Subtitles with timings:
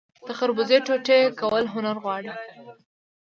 [0.27, 2.31] د خربوزې ټوټې کول هنر غواړي.